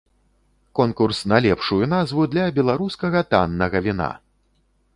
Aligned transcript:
Конкурс 0.77 1.19
на 1.31 1.39
лепшую 1.45 1.83
назву 1.93 2.25
для 2.31 2.47
беларускага 2.57 3.21
таннага 3.35 3.77
віна! 3.89 4.09